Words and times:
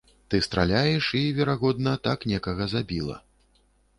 Ты 0.33 0.37
страляеш 0.45 1.09
і, 1.19 1.21
верагодна, 1.41 1.93
так 2.09 2.25
некага 2.31 2.63
забіла. 2.75 3.21